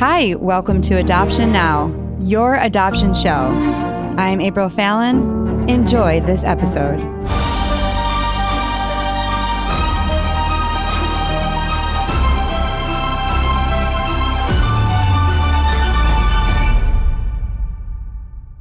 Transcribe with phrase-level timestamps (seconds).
[0.00, 3.50] Hi, welcome to Adoption Now, your adoption show.
[4.16, 5.68] I'm April Fallon.
[5.68, 6.98] Enjoy this episode.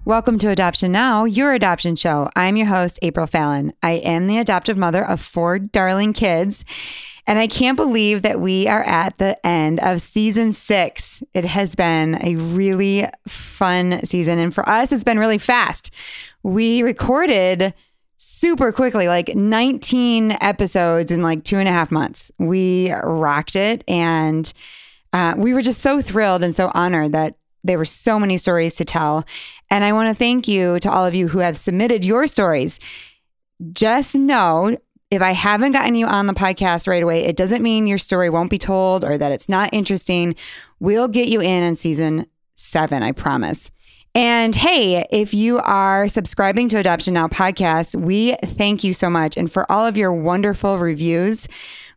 [0.04, 2.30] Welcome to Adoption Now, your adoption show.
[2.36, 3.72] I'm your host, April Fallon.
[3.82, 6.66] I am the adoptive mother of four darling kids,
[7.30, 11.22] and I can't believe that we are at the end of season six.
[11.36, 15.94] It has been a really fun season, and for us, it's been really fast.
[16.42, 17.76] We recorded
[18.18, 22.32] super quickly, like 19 episodes in like two and a half months.
[22.40, 24.52] We rocked it, and
[25.14, 28.74] uh, we were just so thrilled and so honored that there were so many stories
[28.78, 29.24] to tell.
[29.70, 32.80] And I want to thank you to all of you who have submitted your stories.
[33.72, 34.76] Just know
[35.12, 38.30] if I haven't gotten you on the podcast right away, it doesn't mean your story
[38.30, 40.36] won't be told or that it's not interesting.
[40.80, 43.72] We'll get you in in season seven, I promise.
[44.14, 49.38] And hey, if you are subscribing to Adoption Now podcast, we thank you so much.
[49.38, 51.48] And for all of your wonderful reviews,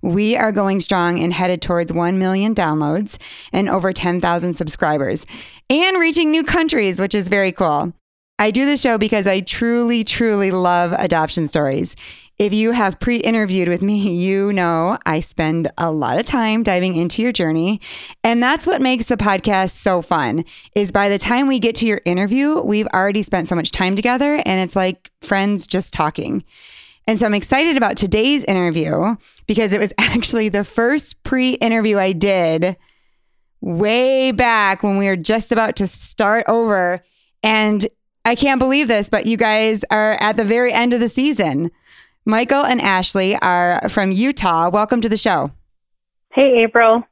[0.03, 3.19] we are going strong and headed towards 1 million downloads
[3.53, 5.27] and over 10,000 subscribers
[5.70, 7.92] and reaching new countries, which is very cool.
[8.39, 11.94] I do the show because I truly, truly love adoption stories.
[12.38, 16.62] If you have pre interviewed with me, you know I spend a lot of time
[16.62, 17.80] diving into your journey.
[18.25, 20.44] And that's what makes the podcast so fun
[20.75, 23.97] is by the time we get to your interview, we've already spent so much time
[23.97, 26.44] together and it's like friends just talking.
[27.06, 29.16] And so I'm excited about today's interview
[29.47, 32.77] because it was actually the first pre interview I did
[33.60, 37.03] way back when we were just about to start over.
[37.42, 37.86] And
[38.25, 41.70] I can't believe this, but you guys are at the very end of the season.
[42.25, 44.70] Michael and Ashley are from Utah.
[44.70, 45.51] Welcome to the show.
[46.33, 47.05] Hey, April.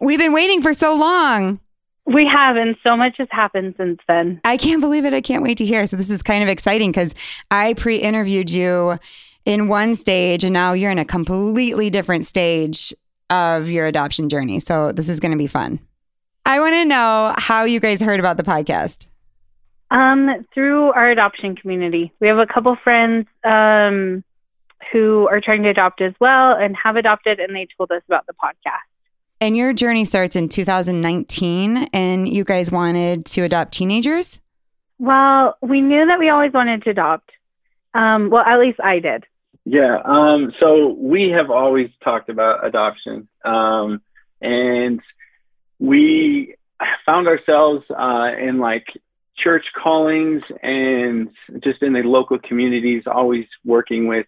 [0.00, 1.58] We've been waiting for so long.
[2.04, 4.40] We have, and so much has happened since then.
[4.44, 5.12] I can't believe it.
[5.12, 5.86] I can't wait to hear.
[5.86, 7.14] So, this is kind of exciting because
[7.50, 8.98] I pre interviewed you
[9.44, 12.94] in one stage and now you're in a completely different stage
[13.30, 14.60] of your adoption journey.
[14.60, 15.80] So this is going to be fun.
[16.44, 19.06] I want to know how you guys heard about the podcast.
[19.90, 22.12] Um, through our adoption community.
[22.20, 24.24] We have a couple friends um,
[24.92, 28.26] who are trying to adopt as well and have adopted, and they told us about
[28.26, 28.92] the podcast.
[29.40, 34.38] And your journey starts in 2019, and you guys wanted to adopt teenagers?
[34.98, 37.30] Well, we knew that we always wanted to adopt.
[37.94, 39.24] Um, well, at least I did.
[39.64, 39.98] Yeah.
[40.04, 44.00] Um, so we have always talked about adoption, um,
[44.40, 45.00] and
[45.78, 46.54] we
[47.04, 48.86] found ourselves uh, in like
[49.36, 51.30] church callings and
[51.62, 54.26] just in the local communities, always working with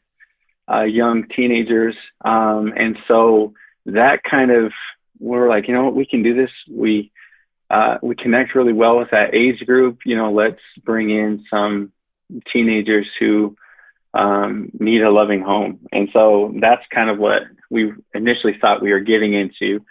[0.71, 1.97] uh, young teenagers.
[2.25, 3.55] Um, and so
[3.87, 4.73] that kind of
[5.19, 6.51] we're like, you know what, we can do this.
[6.71, 7.13] We
[7.71, 10.01] uh, we connect really well with that age group.
[10.05, 11.93] You know, let's bring in some
[12.53, 13.57] teenagers who
[14.13, 15.81] um, need a loving home.
[15.93, 19.85] And so that's kind of what we initially thought we were getting into.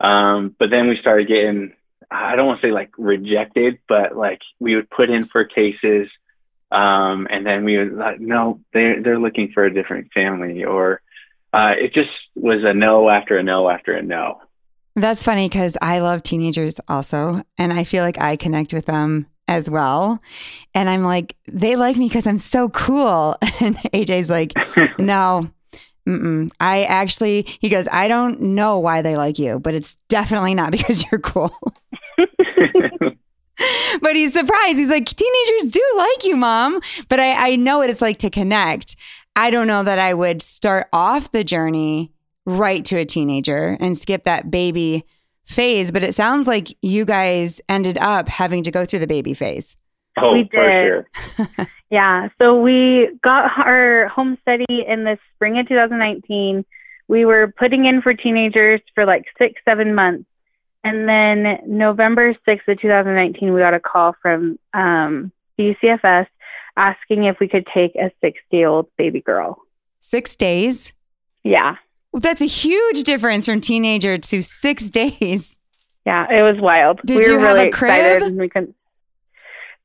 [0.00, 1.72] Um, but then we started getting,
[2.10, 6.08] I don't want to say like rejected, but like we would put in for cases.
[6.70, 11.00] Um, and then we would like, no, they're, they're looking for a different family or,
[11.52, 14.40] uh, it just was a no after a no after a no.
[14.96, 17.42] That's funny because I love teenagers also.
[17.58, 20.20] And I feel like I connect with them as well.
[20.74, 23.36] And I'm like, they like me because I'm so cool.
[23.60, 24.52] And AJ's like,
[24.98, 25.48] no,
[26.08, 26.50] mm-mm.
[26.60, 30.72] I actually, he goes, I don't know why they like you, but it's definitely not
[30.76, 31.56] because you're cool.
[34.00, 34.78] but he's surprised.
[34.78, 36.80] He's like, teenagers do like you, mom.
[37.08, 38.96] But I, I know what it's like to connect.
[39.36, 42.12] I don't know that I would start off the journey
[42.46, 45.04] right to a teenager and skip that baby
[45.44, 49.34] phase, but it sounds like you guys ended up having to go through the baby
[49.34, 49.76] phase.
[50.16, 50.50] Oh, we did.
[50.52, 51.06] Sure.
[51.90, 52.28] yeah.
[52.40, 56.64] So we got our home study in the spring of 2019.
[57.08, 60.24] We were putting in for teenagers for like six, seven months.
[60.84, 66.26] And then November 6th of 2019, we got a call from um, UCFS
[66.76, 69.58] asking if we could take a six day old baby girl.
[70.00, 70.92] Six days?
[71.42, 71.76] Yeah.
[72.12, 75.56] Well, that's a huge difference from teenager to six days.
[76.04, 77.00] Yeah, it was wild.
[77.06, 78.36] Did we you have really a crib?
[78.36, 78.76] We couldn't.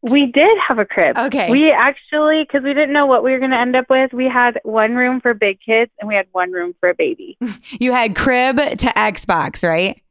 [0.01, 1.17] We did have a crib.
[1.17, 1.49] Okay.
[1.49, 4.25] We actually, because we didn't know what we were going to end up with, we
[4.25, 7.37] had one room for big kids and we had one room for a baby.
[7.79, 10.01] You had crib to Xbox, right?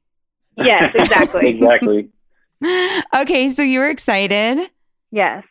[0.65, 1.49] Yes, exactly.
[1.51, 2.09] exactly.
[3.15, 4.71] okay, so you were excited.
[5.11, 5.45] yes.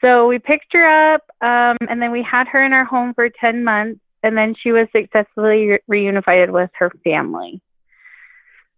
[0.00, 3.30] So we picked her up um, and then we had her in our home for
[3.30, 7.62] 10 months and then she was successfully re- reunified with her family.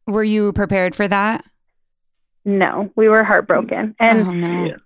[0.06, 1.44] Were you prepared for that?
[2.46, 3.94] no, we were heartbroken.
[3.98, 4.76] And oh no.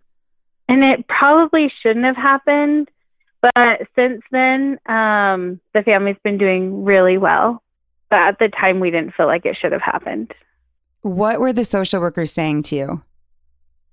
[0.68, 2.88] And it probably shouldn't have happened,
[3.42, 7.62] but since then, um, the family's been doing really well.
[8.08, 10.32] But at the time we didn't feel like it should have happened.
[11.02, 13.02] What were the social workers saying to you?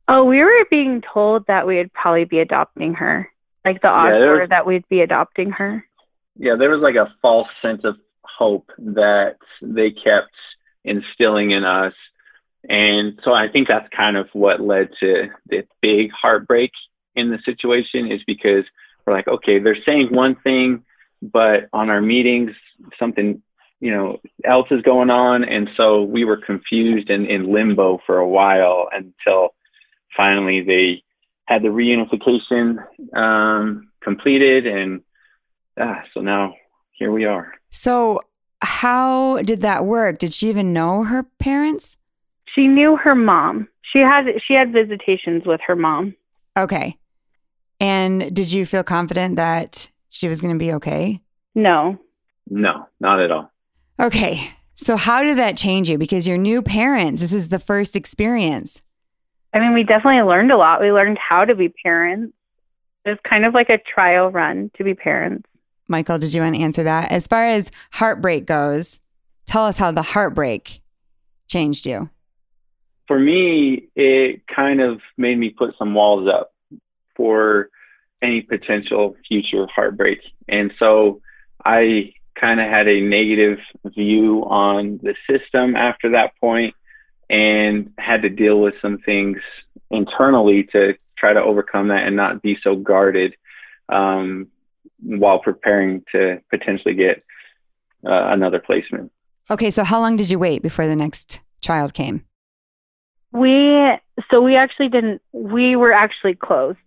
[0.08, 3.30] Oh, we were being told that we would probably be adopting her.
[3.66, 5.86] Like the odds Yeah, were that we'd be adopting her.
[6.38, 10.32] yeah, there was like a false sense of hope that they kept
[10.86, 11.94] instilling in us.
[12.70, 16.72] And so I think that's kind of what led to the big heartbreak
[17.16, 18.64] in the situation is because
[19.06, 20.84] we're like, okay, they're saying one thing,
[21.22, 22.52] but on our meetings,
[23.00, 23.42] something,
[23.80, 25.44] you know, else is going on.
[25.44, 29.50] And so we were confused and in limbo for a while until
[30.16, 31.04] finally they
[31.46, 32.78] had the reunification
[33.16, 34.66] um, completed.
[34.66, 35.02] And
[35.80, 36.56] ah, so now
[36.94, 37.54] here we are.
[37.70, 38.22] So,
[38.62, 40.18] how did that work?
[40.18, 41.96] Did she even know her parents?
[42.56, 43.68] She knew her mom.
[43.94, 46.16] She had she had visitations with her mom.
[46.58, 46.98] Okay.
[47.80, 51.22] And did you feel confident that she was going to be okay?
[51.54, 52.00] No.
[52.50, 53.52] No, not at all.
[54.00, 54.52] Okay.
[54.76, 55.98] So, how did that change you?
[55.98, 57.22] Because you're new parents.
[57.22, 58.82] This is the first experience.
[59.54, 60.82] I mean, we definitely learned a lot.
[60.82, 62.34] We learned how to be parents.
[63.06, 65.48] It was kind of like a trial run to be parents.
[65.88, 67.12] Michael, did you want to answer that?
[67.12, 69.00] As far as heartbreak goes,
[69.46, 70.82] tell us how the heartbreak
[71.48, 72.10] changed you.
[73.08, 76.54] For me, it kind of made me put some walls up
[77.16, 77.70] for
[78.22, 80.20] any potential future heartbreak.
[80.50, 81.22] And so
[81.64, 86.76] I kind of had a negative view on the system after that point
[87.30, 89.38] and had to deal with some things
[89.92, 93.36] internally to try to overcome that and not be so guarded
[93.90, 94.48] um,
[95.04, 97.24] while preparing to potentially get
[98.06, 99.12] uh, another placement.
[99.50, 99.72] Okay.
[99.72, 102.24] So, how long did you wait before the next child came?
[103.32, 103.92] We
[104.32, 105.22] so we actually didn't.
[105.32, 106.78] We were actually closed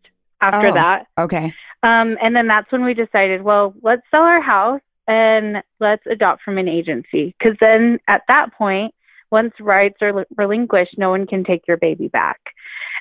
[0.41, 0.73] after Oh.
[0.73, 1.07] that.
[1.19, 1.53] Okay.
[1.83, 6.43] Um, and then that's when we decided, well, let's sell our house and let's adopt
[6.43, 7.35] from an agency.
[7.37, 8.95] Because then at that point,
[9.33, 12.39] once rights are relinquished, no one can take your baby back.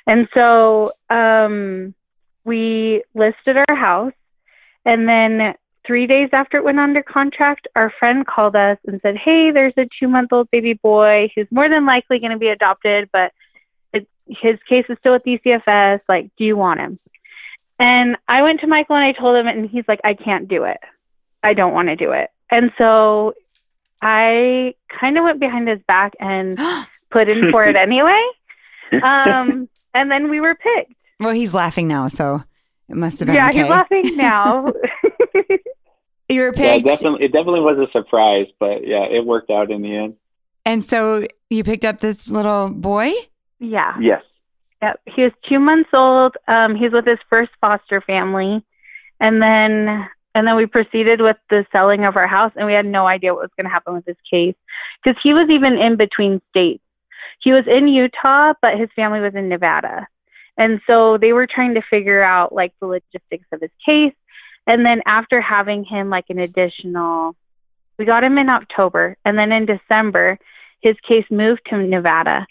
[0.08, 1.94] And so um,
[2.44, 4.12] we listed our house.
[4.84, 5.54] And then
[5.86, 9.74] three days after it went under contract, our friend called us and said, hey, there's
[9.76, 13.32] a two month old baby boy who's more than likely going to be adopted, but
[13.92, 16.00] it, his case is still at DCFS.
[16.08, 16.98] Like, do you want him?
[17.78, 20.64] And I went to Michael and I told him, and he's like, I can't do
[20.64, 20.80] it.
[21.42, 22.30] I don't want to do it.
[22.50, 23.34] And so
[24.02, 26.58] I kind of went behind his back and
[27.10, 28.22] put in for it anyway.
[29.04, 30.94] Um, and then we were picked.
[31.20, 32.08] well, he's laughing now.
[32.08, 32.42] So,
[32.88, 33.60] it must have been Yeah, okay.
[33.60, 34.72] he's laughing now.
[36.28, 36.86] You were Yeah, picked.
[36.86, 37.24] definitely.
[37.26, 40.16] It definitely was a surprise, but yeah, it worked out in the end.
[40.64, 43.12] and so, you picked up this little boy?
[43.60, 43.94] yeah.
[44.00, 44.22] Yes.
[44.82, 45.00] Yep.
[45.14, 46.34] He was two months old.
[46.48, 48.64] Um, he's with his first foster family.
[49.20, 52.86] And then and then we proceeded with the selling of our house and we had
[52.86, 54.54] no idea what was going to happen with his case
[55.02, 56.82] because he was even in between states.
[57.40, 60.06] He was in Utah, but his family was in Nevada.
[60.56, 64.14] And so they were trying to figure out like the logistics of his case.
[64.66, 67.34] And then after having him like an additional,
[67.98, 69.16] we got him in October.
[69.24, 70.38] And then in December,
[70.80, 72.46] his case moved to Nevada.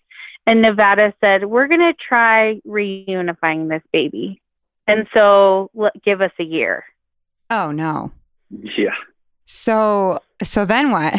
[0.48, 4.42] And Nevada said, we're going to try reunifying this baby.
[4.88, 5.70] And so
[6.04, 6.84] give us a year.
[7.50, 8.12] Oh, no.
[8.50, 8.96] Yeah.
[9.46, 11.16] So, so then what?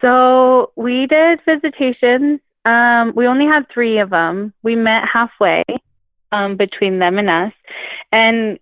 [0.00, 2.40] So we did visitations.
[2.64, 4.52] Um, we only had three of them.
[4.62, 5.64] We met halfway
[6.32, 7.52] um, between them and us.
[8.10, 8.58] And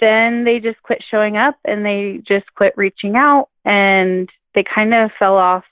[0.00, 4.92] then they just quit showing up and they just quit reaching out and they kind
[4.92, 5.64] of fell off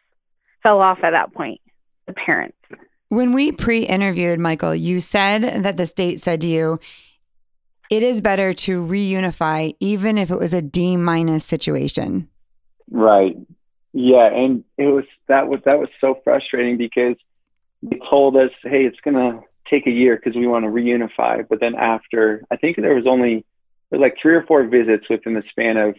[0.63, 1.61] fell off at that point,
[2.07, 2.57] the parents.
[3.09, 6.79] When we pre interviewed Michael, you said that the state said to you,
[7.91, 12.29] it is better to reunify even if it was a D minus situation.
[12.91, 13.37] Right.
[13.93, 17.17] Yeah, and it was that was that was so frustrating because
[17.83, 21.59] they told us, "Hey, it's gonna take a year because we want to reunify." But
[21.61, 23.45] then after, I think there was only
[23.91, 25.97] there was like three or four visits within the span of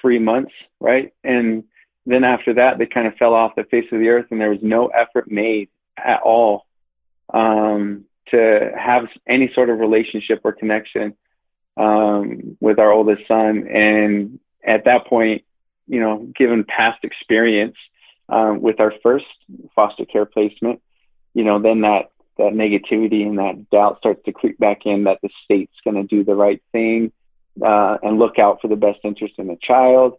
[0.00, 1.12] three months, right?
[1.22, 1.62] And
[2.06, 4.50] then after that, they kind of fell off the face of the earth, and there
[4.50, 6.66] was no effort made at all
[7.32, 11.14] um, to have any sort of relationship or connection
[11.76, 13.66] um, with our oldest son.
[13.68, 15.44] And at that point,
[15.86, 17.76] you know, given past experience
[18.28, 19.24] um, with our first
[19.74, 20.80] foster care placement,
[21.34, 25.18] you know, then that that negativity and that doubt starts to creep back in that
[25.22, 27.12] the state's going to do the right thing
[27.60, 30.16] uh, and look out for the best interest in the child,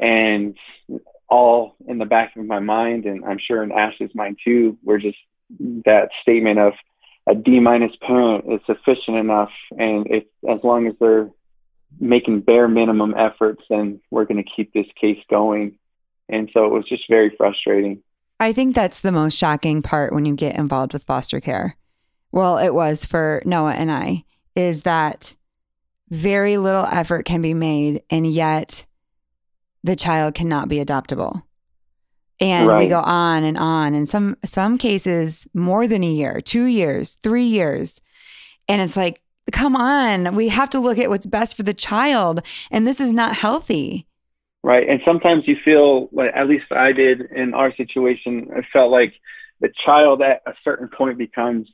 [0.00, 0.56] and
[1.28, 4.98] all in the back of my mind, and I'm sure in Ashley's mind too, we're
[4.98, 5.18] just
[5.84, 6.72] that statement of,
[7.28, 11.30] a D minus parent is sufficient enough, and if as long as they're
[12.00, 15.78] making bare minimum efforts, then we're going to keep this case going.
[16.28, 18.02] And so it was just very frustrating.
[18.40, 21.76] I think that's the most shocking part when you get involved with foster care.
[22.32, 24.24] Well, it was for Noah and I,
[24.56, 25.36] is that
[26.08, 28.86] very little effort can be made, and yet
[29.84, 31.42] the child cannot be adoptable.
[32.42, 32.80] And right.
[32.80, 33.94] we go on and on.
[33.94, 38.00] In some some cases, more than a year, two years, three years.
[38.68, 39.22] And it's like,
[39.52, 42.40] come on, we have to look at what's best for the child.
[42.70, 44.06] And this is not healthy.
[44.64, 44.88] Right.
[44.88, 49.14] And sometimes you feel like at least I did in our situation, I felt like
[49.60, 51.68] the child at a certain point becomes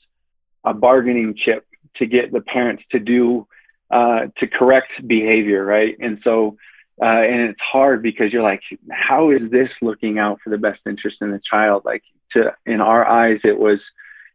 [0.64, 3.46] a bargaining chip to get the parents to do
[3.90, 5.96] uh, to correct behavior, right?
[5.98, 6.56] And so,
[7.00, 10.80] uh, and it's hard because you're like, how is this looking out for the best
[10.86, 11.82] interest in the child?
[11.84, 12.02] Like,
[12.32, 13.78] to in our eyes, it was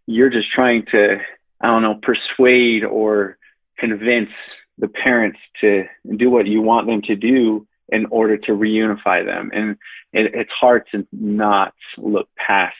[0.05, 1.17] you're just trying to,
[1.61, 3.37] I don't know, persuade or
[3.77, 4.29] convince
[4.77, 9.51] the parents to do what you want them to do in order to reunify them,
[9.53, 9.71] and
[10.13, 12.75] it, it's hard to not look past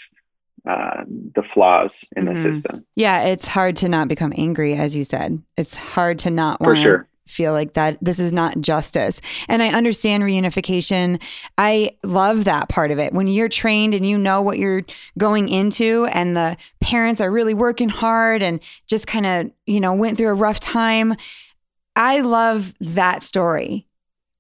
[0.68, 1.04] uh,
[1.36, 2.44] the flaws in mm-hmm.
[2.44, 2.86] the system.
[2.96, 5.42] Yeah, it's hard to not become angry, as you said.
[5.58, 7.08] It's hard to not want to sure.
[7.34, 9.20] Feel like that this is not justice.
[9.48, 11.22] And I understand reunification.
[11.58, 13.14] I love that part of it.
[13.14, 14.84] When you're trained and you know what you're
[15.18, 19.94] going into, and the parents are really working hard and just kind of, you know,
[19.94, 21.16] went through a rough time.
[21.96, 23.88] I love that story.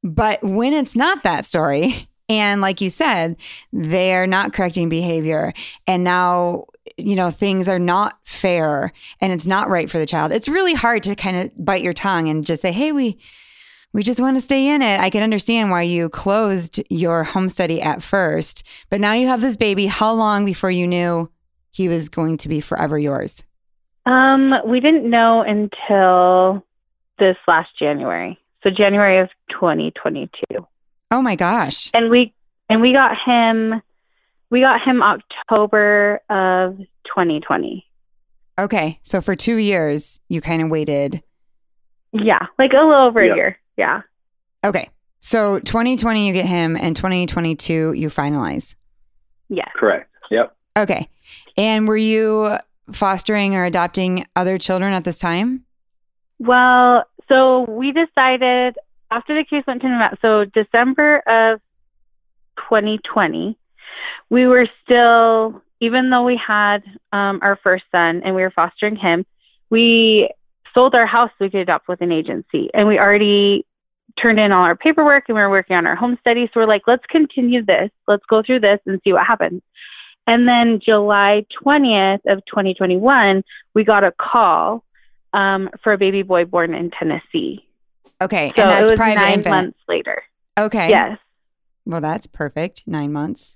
[0.03, 3.37] But when it's not that story, and like you said,
[3.71, 5.53] they're not correcting behavior.
[5.87, 6.65] And now,
[6.97, 10.31] you know, things are not fair and it's not right for the child.
[10.31, 13.17] It's really hard to kind of bite your tongue and just say, hey, we,
[13.93, 14.99] we just want to stay in it.
[14.99, 19.41] I can understand why you closed your home study at first, but now you have
[19.41, 19.85] this baby.
[19.85, 21.29] How long before you knew
[21.71, 23.43] he was going to be forever yours?
[24.05, 26.65] Um, we didn't know until
[27.19, 28.39] this last January.
[28.63, 30.65] So January of 2022.
[31.11, 31.89] Oh my gosh.
[31.93, 32.33] And we
[32.69, 33.81] and we got him
[34.49, 35.01] we got him
[35.43, 37.85] October of 2020.
[38.59, 38.99] Okay.
[39.03, 41.21] So for 2 years you kind of waited.
[42.11, 43.33] Yeah, like a little over yep.
[43.33, 43.59] a year.
[43.77, 44.01] Yeah.
[44.63, 44.89] Okay.
[45.19, 48.75] So 2020 you get him and 2022 you finalize.
[49.49, 49.67] Yeah.
[49.75, 50.09] Correct.
[50.29, 50.55] Yep.
[50.77, 51.07] Okay.
[51.57, 52.57] And were you
[52.91, 55.65] fostering or adopting other children at this time?
[56.39, 58.77] Well, so we decided
[59.11, 61.59] after the case went to Nevada, so December of
[62.57, 63.57] 2020,
[64.29, 68.95] we were still, even though we had um, our first son and we were fostering
[68.95, 69.25] him,
[69.69, 70.29] we
[70.73, 72.69] sold our house so we could adopt with an agency.
[72.73, 73.65] And we already
[74.21, 76.49] turned in all our paperwork and we were working on our home study.
[76.53, 77.89] So we're like, let's continue this.
[78.07, 79.61] Let's go through this and see what happens.
[80.25, 83.43] And then July 20th of 2021,
[83.73, 84.83] we got a call
[85.33, 87.67] um, for a baby boy born in Tennessee.
[88.21, 89.53] Okay, so and that's it was private nine infant.
[89.53, 90.23] months later.
[90.57, 90.89] Okay.
[90.89, 91.17] Yes.
[91.85, 92.83] Well, that's perfect.
[92.85, 93.53] Nine months.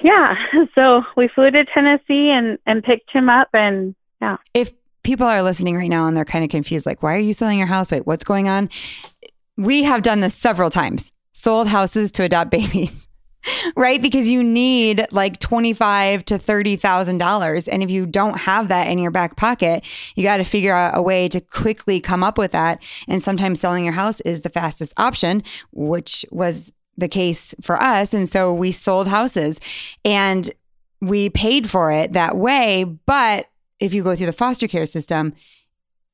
[0.00, 0.34] Yeah.
[0.74, 4.36] So we flew to Tennessee and and picked him up, and yeah.
[4.52, 4.72] If
[5.02, 7.58] people are listening right now and they're kind of confused, like, why are you selling
[7.58, 7.90] your house?
[7.90, 8.68] Wait, what's going on?
[9.56, 11.12] We have done this several times.
[11.32, 13.06] Sold houses to adopt babies
[13.76, 14.00] right?
[14.00, 18.88] Because you need like twenty-five to thirty thousand dollars, and if you don't have that
[18.88, 19.84] in your back pocket,
[20.14, 22.82] you got to figure out a way to quickly come up with that.
[23.08, 28.14] And sometimes selling your house is the fastest option, which was the case for us.
[28.14, 29.60] And so we sold houses,
[30.04, 30.50] and
[31.00, 32.84] we paid for it that way.
[32.84, 33.48] But
[33.80, 35.34] if you go through the foster care system,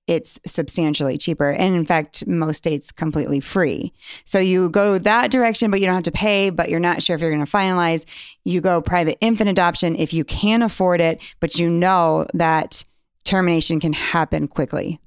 [0.09, 1.51] it's substantially cheaper.
[1.51, 3.93] And in fact, most states completely free.
[4.25, 7.15] So you go that direction, but you don't have to pay, but you're not sure
[7.15, 8.05] if you're going to finalize.
[8.45, 12.85] You go private infant adoption if you can afford it, but you know that
[13.25, 14.99] termination can happen quickly.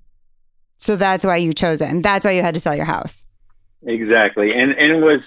[0.77, 1.89] So that's why you chose it.
[1.89, 3.25] And that's why you had to sell your house.
[3.85, 4.51] Exactly.
[4.51, 5.19] And and it was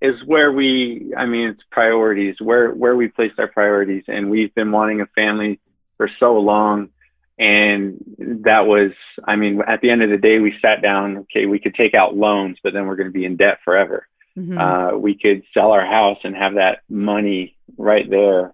[0.00, 4.04] is where we I mean it's priorities, where where we placed our priorities.
[4.08, 5.60] And we've been wanting a family
[5.96, 6.90] for so long.
[7.36, 8.04] And
[8.44, 8.92] that was
[9.26, 11.92] i mean at the end of the day we sat down okay we could take
[11.92, 14.06] out loans but then we're going to be in debt forever.
[14.38, 14.58] Mm-hmm.
[14.58, 18.52] uh, we could sell our house and have that money right there.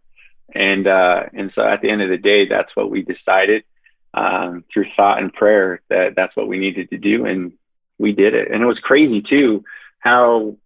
[0.55, 3.65] And uh, and so at the end of the day that's what we decided
[4.13, 7.25] um, through thought and prayer that that's what we needed to do.
[7.25, 7.53] And
[7.99, 8.51] we did it.
[8.51, 9.65] And it was crazy too
[10.01, 10.57] how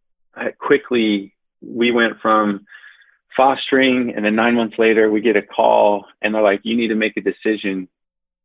[0.59, 2.67] quickly we went from
[3.37, 6.89] fostering and then nine months later we get a call and they're like you need
[6.89, 7.89] to make a decision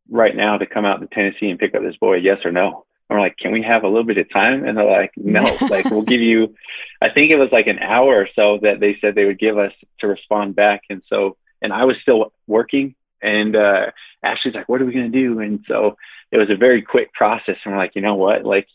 [0.10, 2.16] right now to come out to Tennessee and pick up this boy?
[2.16, 2.86] Yes or no?
[3.10, 4.66] And we're like, can we have a little bit of time?
[4.66, 6.56] And they're like, no, like we'll give you,
[7.02, 9.58] I think it was like an hour or so that they said they would give
[9.58, 10.82] us to respond back.
[10.90, 13.92] And so, and I was still working And uh,
[14.24, 15.40] Ashley's like, what are we going to do?
[15.40, 15.98] And so
[16.32, 17.58] it was a very quick process.
[17.66, 18.46] And we're like, you know what?
[18.46, 18.68] Like,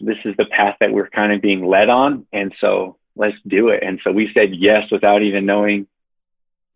[0.00, 2.26] this is the path that we're kind of being led on.
[2.32, 3.82] And so let's do it.
[3.82, 5.86] And so we said yes without even knowing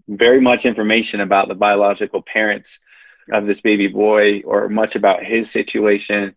[0.08, 2.68] very much information about the biological parents
[3.32, 6.34] of this baby boy or much about his situation.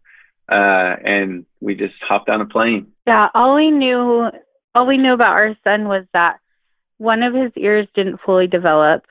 [0.49, 2.87] Uh, and we just hopped on a plane.
[3.05, 4.29] Yeah, all we knew,
[4.73, 6.39] all we knew about our son was that
[6.97, 9.03] one of his ears didn't fully develop,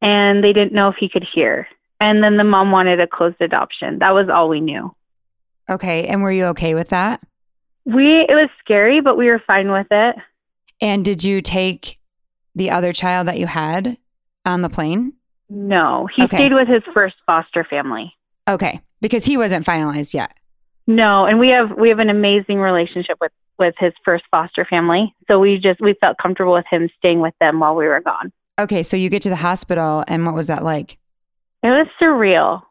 [0.00, 1.68] and they didn't know if he could hear.
[2.00, 3.98] And then the mom wanted a closed adoption.
[3.98, 4.94] That was all we knew.
[5.68, 6.06] Okay.
[6.06, 7.20] And were you okay with that?
[7.84, 10.16] We it was scary, but we were fine with it.
[10.80, 11.98] And did you take
[12.54, 13.96] the other child that you had
[14.44, 15.12] on the plane?
[15.50, 16.36] No, he Okay.
[16.36, 18.14] stayed with his first foster family.
[18.48, 18.80] Okay.
[19.00, 20.32] Because he wasn't finalized yet.
[20.86, 25.14] No, and we have we have an amazing relationship with with his first foster family.
[25.28, 28.32] So we just we felt comfortable with him staying with them while we were gone.
[28.58, 28.82] Okay.
[28.82, 30.92] So you get to the hospital, and what was that like?
[31.62, 32.62] It was surreal.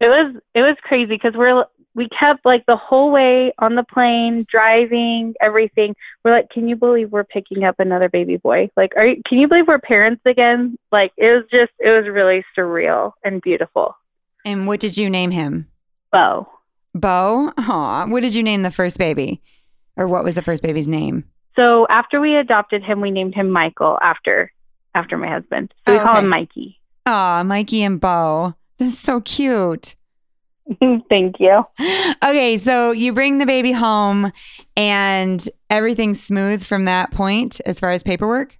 [0.00, 1.64] It was it was crazy because we're
[2.00, 5.94] we kept like the whole way on the plane, driving, everything.
[6.24, 8.70] We're like, can you believe we're picking up another baby boy?
[8.74, 10.78] Like, are you, can you believe we're parents again?
[10.90, 13.94] Like, it was just it was really surreal and beautiful.
[14.46, 15.68] And what did you name him?
[16.10, 16.48] Bo.
[16.94, 17.52] Bo?
[17.58, 18.06] Aw.
[18.06, 19.42] What did you name the first baby?
[19.96, 21.24] Or what was the first baby's name?
[21.54, 24.50] So after we adopted him, we named him Michael after
[24.94, 25.74] after my husband.
[25.86, 26.24] So we Oh, call okay.
[26.24, 26.80] him Mikey.
[27.04, 28.54] Aw, Mikey and Bo.
[28.78, 29.96] This is so cute.
[31.08, 31.64] Thank you.
[32.22, 34.32] Okay, so you bring the baby home
[34.76, 38.56] and everything's smooth from that point as far as paperwork?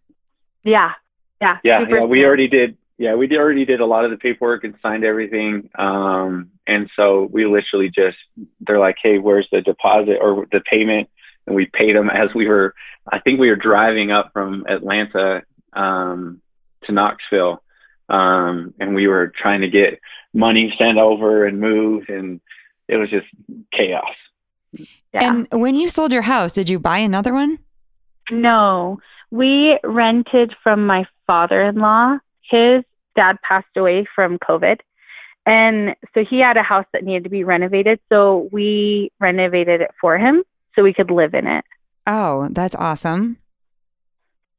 [0.64, 0.92] Yeah.
[1.40, 1.58] Yeah.
[1.64, 2.76] Yeah, yeah, we already did.
[2.98, 5.70] Yeah, we did, already did a lot of the paperwork and signed everything.
[5.78, 8.18] Um, and so we literally just,
[8.60, 11.08] they're like, hey, where's the deposit or the payment?
[11.46, 12.74] And we paid them as we were,
[13.10, 16.42] I think we were driving up from Atlanta um,
[16.84, 17.62] to Knoxville.
[18.10, 20.00] Um, and we were trying to get
[20.34, 22.10] money sent over and moved.
[22.10, 22.40] And
[22.88, 23.26] it was just
[23.72, 24.04] chaos.
[25.12, 25.28] Yeah.
[25.28, 27.58] And when you sold your house, did you buy another one?
[28.30, 32.18] No, we rented from my father in law.
[32.42, 32.84] His
[33.16, 34.78] dad passed away from COVID.
[35.46, 37.98] And so he had a house that needed to be renovated.
[38.08, 40.44] So we renovated it for him
[40.74, 41.64] so we could live in it.
[42.06, 43.38] Oh, that's awesome.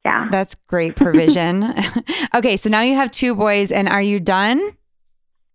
[0.04, 0.28] Yeah.
[0.30, 1.72] That's great provision.
[2.34, 4.72] okay, so now you have two boys, and are you done?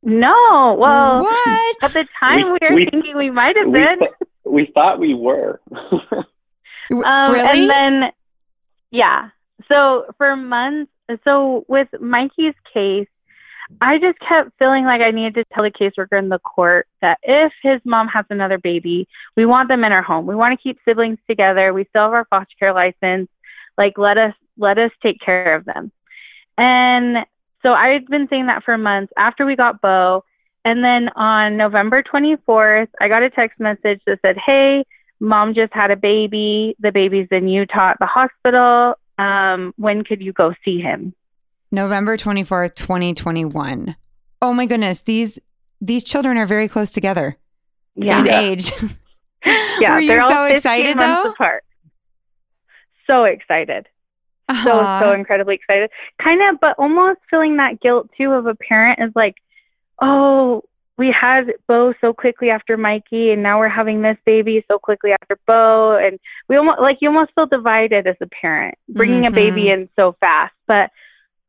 [0.04, 1.76] No, well, what?
[1.84, 4.00] at the time we, We- were we- thinking we might have We, been.
[4.00, 4.12] th-
[4.46, 5.60] we thought we were.
[6.90, 7.60] Um, really?
[7.64, 8.12] And then,
[8.92, 9.30] yeah.
[9.68, 10.90] So for months,
[11.26, 13.10] so with Mikey's case,
[13.82, 17.18] I just kept feeling like I needed to tell the caseworker in the court that
[17.24, 19.06] if his mom has another baby,
[19.36, 20.26] we want them in our home.
[20.28, 21.74] We want to keep siblings together.
[21.74, 23.28] We still have our foster care license.
[23.78, 25.92] Like let us let us take care of them.
[26.58, 27.18] And
[27.64, 30.24] so I had been saying that for months after we got Bo.
[30.66, 34.84] And then on November 24th, I got a text message that said, Hey,
[35.20, 36.76] mom just had a baby.
[36.80, 38.96] The baby's in Utah at the hospital.
[39.18, 41.14] Um, when could you go see him?
[41.72, 43.96] November 24th, 2021.
[44.42, 45.40] Oh my goodness, these
[45.82, 47.36] these children are very close together
[47.96, 48.20] Yeah.
[48.20, 48.40] in Yeah.
[48.42, 48.72] age.
[49.80, 49.90] Yeah.
[49.96, 51.32] Were you they're so 15 excited though?
[51.32, 51.64] Apart.
[53.08, 53.88] So excited.
[54.64, 55.00] So, Aw.
[55.02, 55.90] so incredibly excited.
[56.24, 59.36] Kind of, but almost feeling that guilt too of a parent is like,
[60.02, 60.64] oh,
[60.98, 65.12] we had Bo so quickly after Mikey, and now we're having this baby so quickly
[65.12, 69.32] after Bo, and we almost like you almost feel divided as a parent, bringing a
[69.32, 69.74] baby Mhm.
[69.74, 70.54] in so fast.
[70.66, 70.90] But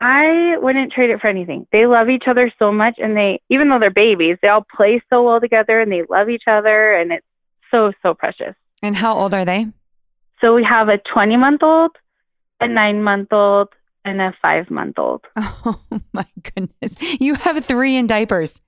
[0.00, 1.66] I wouldn't trade it for anything.
[1.72, 5.00] They love each other so much, and they even though they're babies, they all play
[5.08, 7.26] so well together, and they love each other, and it's
[7.70, 8.54] so so precious.
[8.82, 9.66] and how old are they?
[10.40, 11.92] So we have a 20 month old,
[12.60, 13.68] a nine month old,
[14.04, 15.24] and a five month old.
[15.64, 15.80] Oh
[16.12, 16.96] my goodness.
[17.20, 18.60] You have three in diapers.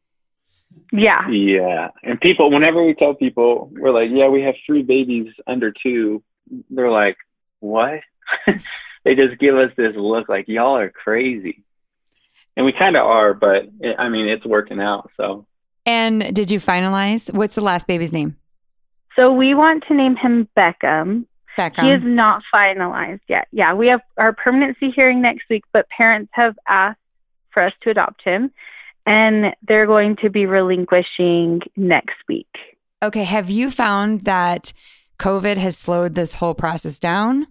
[0.93, 1.29] Yeah.
[1.29, 1.89] Yeah.
[2.03, 6.23] And people, whenever we tell people, we're like, yeah, we have three babies under two,
[6.69, 7.17] they're like,
[7.61, 8.01] what?
[9.05, 11.65] they just give us this look like, y'all are crazy.
[12.57, 15.11] And we kind of are, but it, I mean, it's working out.
[15.17, 15.47] So,
[15.87, 17.33] And did you finalize?
[17.33, 18.37] What's the last baby's name?
[19.17, 21.27] So we want to name him Beckham.
[21.57, 21.85] Beckham.
[21.85, 23.49] He is not finalized yet.
[23.53, 26.99] Yeah, we have our permanency hearing next week, but parents have asked
[27.53, 28.51] for us to adopt him,
[29.07, 32.49] and they're going to be relinquishing next week.
[33.03, 33.25] okay.
[33.25, 34.73] Have you found that
[35.19, 37.47] COVID has slowed this whole process down?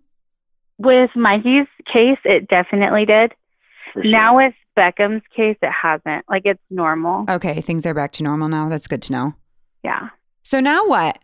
[0.78, 3.34] With Mikey's case, it definitely did.
[3.94, 4.04] sure.
[4.06, 6.24] Now with Beckham's case, it hasn't.
[6.30, 7.26] Like it's normal.
[7.30, 7.60] Okay.
[7.62, 8.70] Things are back to normal now.
[8.70, 9.34] That's good to know.
[9.84, 10.10] Yeah.
[10.44, 11.20] So now what?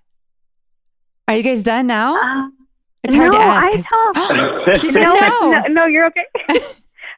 [1.27, 2.15] Are you guys done now?
[2.17, 2.53] Um,
[3.05, 3.67] It's hard no, to ask.
[3.67, 5.51] I 'cause- tell She said no, no.
[5.51, 6.25] no, no, you're okay.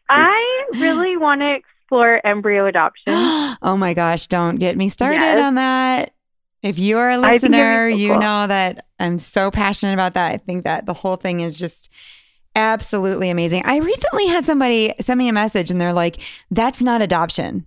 [0.10, 3.04] I really want to explore embryo adoption.
[3.62, 5.42] oh my gosh, don't get me started Yes.
[5.44, 6.14] on that.
[6.64, 8.20] If you are a I think it'd be listener, so you cool.
[8.20, 10.32] know that I'm so passionate about that.
[10.32, 11.92] I think that the whole thing is just
[12.56, 13.62] absolutely amazing.
[13.66, 16.18] I recently had somebody send me a message and they're like,
[16.50, 17.66] that's not adoption.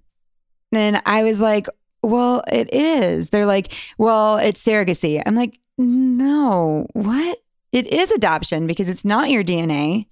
[0.73, 1.67] And I was like,
[2.03, 3.31] well, it is.
[3.31, 5.23] They're like, well, it's surrogacy.
[5.25, 7.39] I'm like, no, what?
[7.73, 10.07] It is adoption because it's not your DNA.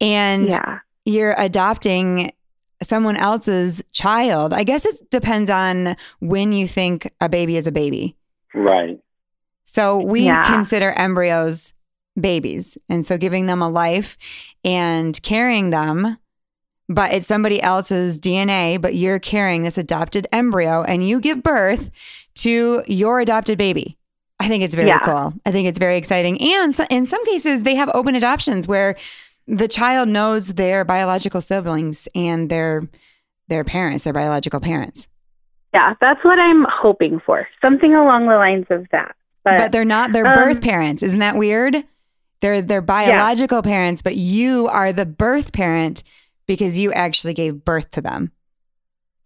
[0.00, 0.80] And yeah.
[1.04, 2.30] you're adopting
[2.82, 4.52] someone else's child.
[4.52, 8.16] I guess it depends on when you think a baby is a baby.
[8.52, 8.98] Right.
[9.64, 10.44] So we Yeah.
[10.44, 11.72] consider embryos
[12.20, 12.76] babies.
[12.88, 14.16] And so giving them a life
[14.64, 16.18] and carrying them,
[16.88, 21.90] but it's somebody else's DNA, but you're carrying this adopted embryo and you give birth
[22.36, 23.96] to your adopted baby.
[24.40, 24.98] I think it's very Yeah.
[25.00, 25.32] cool.
[25.46, 26.40] I think it's very exciting.
[26.40, 28.96] And so- in some cases, they have open adoptions where
[29.46, 32.82] the child knows their biological siblings and their
[33.48, 35.06] their parents, their biological parents.
[35.74, 37.46] Yeah, that's what I'm hoping for.
[37.60, 39.14] Something along the lines of that.
[39.44, 41.02] But, but they're not their um, birth parents.
[41.02, 41.84] Isn't that weird?
[42.40, 46.02] They're their biological parents, but you are the birth parent
[46.46, 48.32] because you actually gave birth to them.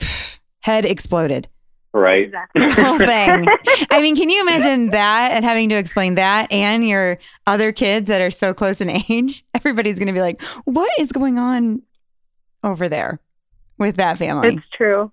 [0.61, 1.47] Head exploded.
[1.92, 2.24] Right.
[2.24, 2.61] exactly.
[2.68, 3.46] The whole thing.
[3.90, 8.09] I mean, can you imagine that and having to explain that and your other kids
[8.09, 9.44] that are so close in age?
[9.55, 11.83] Everybody's going to be like, what is going on
[12.62, 13.20] over there
[13.79, 14.57] with that family?
[14.57, 15.11] It's true.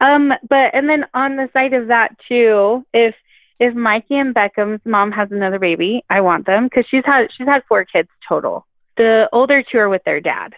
[0.00, 3.14] Um, but and then on the side of that too, if
[3.60, 7.46] if Mikey and Beckham's mom has another baby, I want them because she's had she's
[7.46, 8.66] had four kids total.
[8.96, 10.54] The older two are with their dad,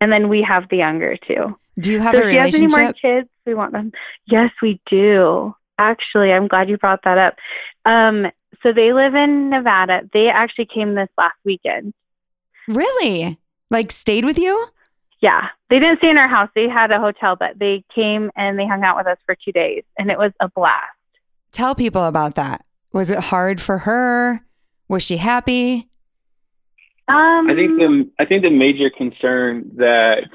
[0.00, 1.56] and then we have the younger two.
[1.78, 3.02] Do you have so a if she has any more relationship?
[3.02, 3.90] kids, we want them.
[4.26, 5.54] Yes, we do.
[5.78, 7.34] Actually, I'm glad you brought that up.
[7.84, 8.26] Um,
[8.62, 10.08] so they live in Nevada.
[10.12, 11.94] They actually came this last weekend.
[12.66, 13.38] Really?
[13.70, 14.66] Like stayed with you?
[15.20, 16.48] Yeah, they didn't stay in our house.
[16.54, 19.50] They had a hotel, but they came and they hung out with us for two
[19.50, 20.84] days, and it was a blast.
[21.50, 22.64] Tell people about that.
[22.92, 24.44] Was it hard for her?
[24.88, 25.88] Was she happy?
[27.08, 30.28] Um, I think the I think the major concern that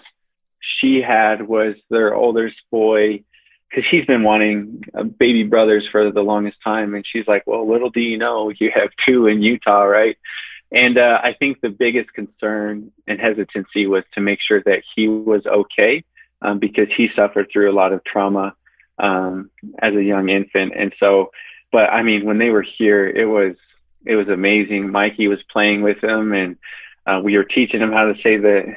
[0.80, 3.24] she had was their oldest boy
[3.70, 7.68] because she's been wanting uh, baby brothers for the longest time, and she's like, "Well,
[7.70, 10.18] little do you know, you have two in Utah, right?"
[10.72, 15.08] And uh, I think the biggest concern and hesitancy was to make sure that he
[15.08, 16.04] was okay
[16.42, 18.56] um, because he suffered through a lot of trauma
[18.98, 19.50] um,
[19.80, 21.32] as a young infant, and so.
[21.72, 23.56] But I mean, when they were here, it was
[24.06, 24.92] it was amazing.
[24.92, 26.58] Mikey was playing with him, and
[27.06, 28.76] uh, we were teaching him how to say the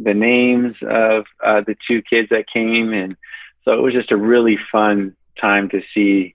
[0.00, 3.16] the names of uh, the two kids that came, and
[3.64, 6.34] so it was just a really fun time to see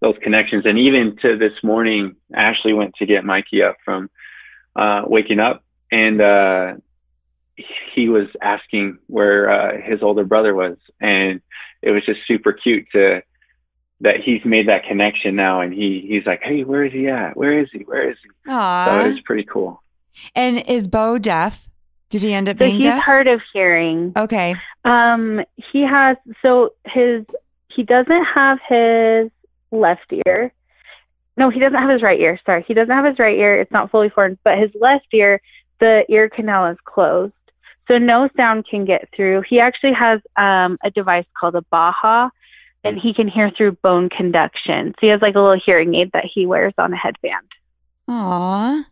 [0.00, 0.64] those connections.
[0.66, 4.10] And even to this morning, Ashley went to get Mikey up from
[4.76, 6.74] uh, waking up, and uh,
[7.94, 11.40] he was asking where uh, his older brother was, and
[11.82, 13.22] it was just super cute to
[14.00, 17.36] that he's made that connection now, and he he's like, hey, where is he at?
[17.36, 17.80] Where is he?
[17.80, 18.28] Where is he?
[18.46, 19.00] So Aw.
[19.00, 19.82] it was pretty cool.
[20.34, 21.68] and is Bo deaf?
[22.14, 23.02] Did he end up so being he's deaf?
[23.02, 24.12] hard of hearing.
[24.16, 24.54] Okay.
[24.84, 27.24] Um, he has so his
[27.74, 29.32] he doesn't have his
[29.72, 30.52] left ear.
[31.36, 32.38] No, he doesn't have his right ear.
[32.46, 33.60] Sorry, he doesn't have his right ear.
[33.60, 35.40] It's not fully formed, but his left ear,
[35.80, 37.32] the ear canal is closed,
[37.88, 39.42] so no sound can get through.
[39.50, 42.30] He actually has um, a device called a Baha,
[42.84, 44.92] and he can hear through bone conduction.
[44.92, 47.48] So he has like a little hearing aid that he wears on a headband.
[48.06, 48.84] Aw.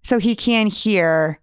[0.00, 1.38] So he can hear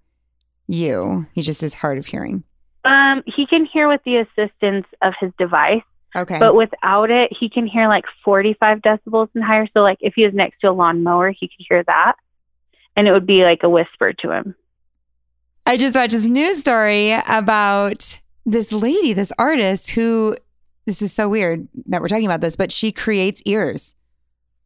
[0.73, 1.25] you.
[1.33, 2.43] He just is hard of hearing.
[2.85, 5.83] Um, he can hear with the assistance of his device.
[6.15, 6.37] Okay.
[6.37, 9.67] But without it, he can hear like 45 decibels and higher.
[9.73, 12.15] So, like, if he was next to a lawnmower, he could hear that.
[12.95, 14.55] And it would be like a whisper to him.
[15.65, 20.35] I just watched this news story about this lady, this artist who,
[20.85, 23.92] this is so weird that we're talking about this, but she creates ears.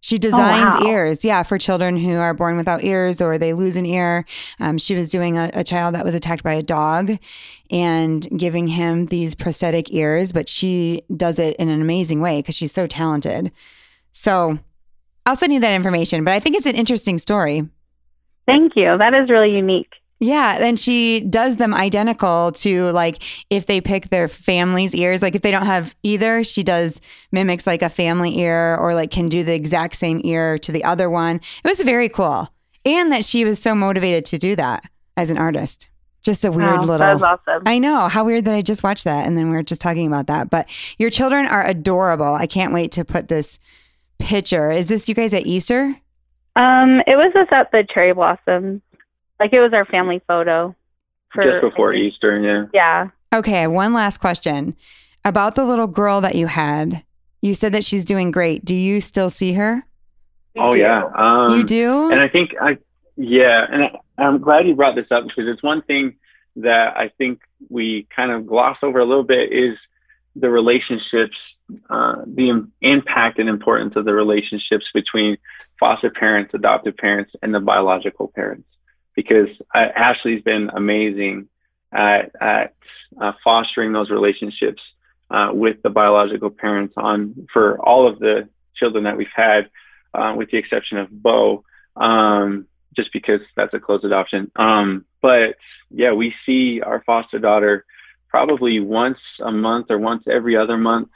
[0.07, 0.87] She designs wow.
[0.87, 4.23] ears, yeah, for children who are born without ears or they lose an ear.
[4.57, 7.17] Um, she was doing a, a child that was attacked by a dog
[7.69, 12.55] and giving him these prosthetic ears, but she does it in an amazing way because
[12.55, 13.51] she's so talented.
[14.13, 14.57] So
[15.25, 17.67] I'll send you that information, but I think it's an interesting story.
[18.45, 18.97] Thank you.
[18.97, 19.91] That is really unique.
[20.19, 25.21] Yeah, and she does them identical to like if they pick their family's ears.
[25.21, 26.99] Like if they don't have either, she does
[27.31, 30.83] mimics like a family ear or like can do the exact same ear to the
[30.83, 31.35] other one.
[31.63, 32.51] It was very cool.
[32.83, 34.85] And that she was so motivated to do that
[35.17, 35.89] as an artist.
[36.23, 37.63] Just a weird Wow, little That was awesome.
[37.65, 38.07] I know.
[38.07, 40.49] How weird that I just watched that and then we were just talking about that.
[40.49, 42.33] But your children are adorable.
[42.33, 43.59] I can't wait to put this
[44.17, 44.71] picture.
[44.71, 45.95] Is this you guys at Easter?
[46.57, 48.81] um, it was us at the cherry blossoms.
[49.39, 50.75] Like, it was our family photo.
[51.33, 52.65] For, Just before Easter, yeah.
[52.73, 53.09] Yeah.
[53.37, 54.75] Okay, one last question
[55.25, 57.03] about the little girl that you had.
[57.41, 58.63] You said that she's doing great.
[58.63, 59.85] Do you still see her?
[60.57, 62.11] Oh yeah, um, you do.
[62.11, 62.77] And I think I,
[63.15, 66.15] yeah, and I, I'm glad you brought this up because it's one thing
[66.55, 69.77] that I think we kind of gloss over a little bit is
[70.35, 71.37] the relationships,
[71.89, 75.37] uh, the impact and importance of the relationships between
[75.79, 78.67] foster parents, adoptive parents, and the biological parents.
[79.17, 81.49] Because uh, Ashley's been amazing
[81.91, 82.75] at, at
[83.19, 84.81] uh, fostering those relationships
[85.29, 89.69] uh, with the biological parents on for all of the children that we've had,
[90.13, 94.51] uh, with the exception of Bo, um, just because that's a closed adoption.
[94.55, 95.55] Um, but
[95.89, 97.85] yeah, we see our foster daughter
[98.29, 101.09] probably once a month or once every other month.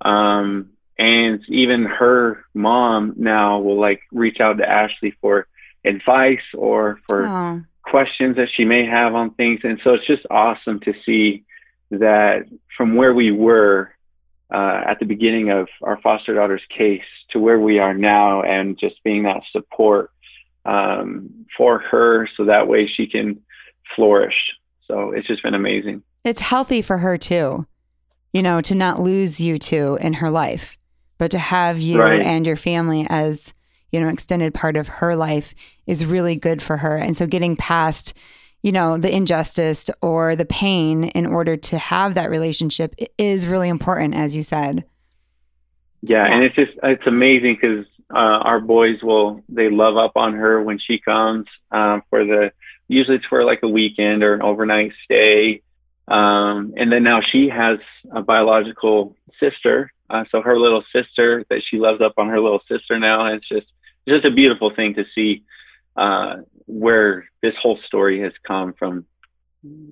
[0.00, 5.46] Um, and even her mom now will like reach out to Ashley for
[5.84, 7.62] advice or for oh.
[7.82, 9.60] questions that she may have on things.
[9.62, 11.44] And so it's just awesome to see
[11.90, 13.90] that from where we were
[14.52, 18.78] uh, at the beginning of our foster daughter's case to where we are now and
[18.78, 20.10] just being that support
[20.64, 23.40] um, for her so that way she can
[23.96, 24.34] flourish.
[24.86, 26.02] So it's just been amazing.
[26.24, 27.66] It's healthy for her too,
[28.32, 30.78] you know, to not lose you two in her life,
[31.18, 32.20] but to have you right.
[32.20, 33.52] and your family as,
[33.94, 35.54] you know, extended part of her life
[35.86, 36.96] is really good for her.
[36.96, 38.12] And so getting past,
[38.62, 43.68] you know, the injustice or the pain in order to have that relationship is really
[43.68, 44.84] important, as you said.
[46.02, 50.34] Yeah, and it's just it's amazing because uh, our boys will they love up on
[50.34, 52.50] her when she comes um, for the
[52.88, 55.62] usually it's for like a weekend or an overnight stay.
[56.08, 57.78] Um, and then now she has
[58.12, 59.92] a biological sister.
[60.10, 63.26] Uh, so her little sister that she loves up on her little sister now.
[63.26, 63.66] And it's just,
[64.06, 65.42] it's just a beautiful thing to see
[65.96, 66.36] uh,
[66.66, 69.04] where this whole story has come from,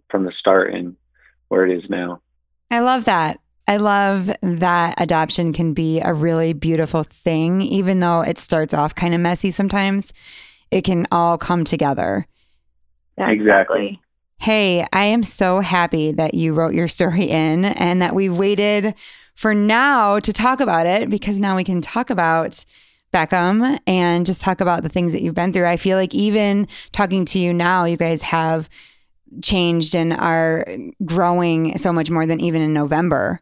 [0.08, 0.96] from the start and
[1.48, 2.20] where it is now.
[2.70, 3.38] I love that.
[3.68, 8.94] I love that adoption can be a really beautiful thing, even though it starts off
[8.94, 10.12] kind of messy sometimes.
[10.70, 12.26] It can all come together.
[13.18, 14.00] Yeah, exactly.
[14.38, 18.94] Hey, I am so happy that you wrote your story in and that we waited
[19.34, 22.64] for now to talk about it because now we can talk about
[23.12, 25.66] Beckham and just talk about the things that you've been through.
[25.66, 28.68] I feel like even talking to you now, you guys have
[29.42, 30.66] changed and are
[31.04, 33.40] growing so much more than even in November.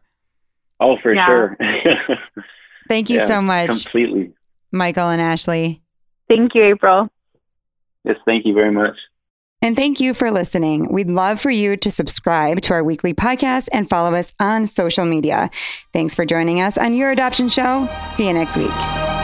[0.79, 1.25] Oh, for yeah.
[1.25, 1.57] sure.
[2.87, 3.69] Thank you yeah, so much.
[3.69, 4.33] Completely.
[4.71, 5.81] Michael and Ashley.
[6.27, 7.09] Thank you, April.
[8.03, 8.95] Yes, thank you very much.
[9.61, 10.91] And thank you for listening.
[10.91, 15.05] We'd love for you to subscribe to our weekly podcast and follow us on social
[15.05, 15.51] media.
[15.93, 17.87] Thanks for joining us on Your Adoption Show.
[18.13, 19.20] See you next week.